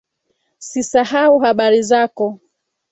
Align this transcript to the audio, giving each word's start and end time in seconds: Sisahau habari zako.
Sisahau 0.67 1.33
habari 1.45 1.83
zako. 1.89 2.27